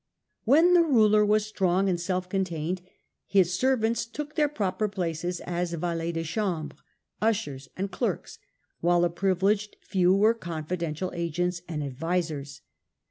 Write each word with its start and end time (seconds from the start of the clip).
When 0.45 0.73
the 0.73 0.81
ruler 0.81 1.23
was 1.23 1.45
strong 1.45 1.87
and 1.87 1.99
self 2.01 2.27
contained, 2.27 2.81
his 3.27 3.53
servants 3.53 4.03
took 4.07 4.33
their 4.33 4.49
proper 4.49 4.87
places 4.87 5.41
as 5.41 5.73
valets~de<hambre^ 5.73 6.71
ushers, 7.21 7.69
and 7.77 7.91
clerks, 7.91 8.39
while 8.79 9.05
a 9.05 9.11
privileged 9.11 9.77
few 9.81 10.15
were 10.15 10.33
confiden 10.33 10.95
tial 10.95 11.11
agents 11.13 11.61
and 11.69 11.83
advisers. 11.83 12.61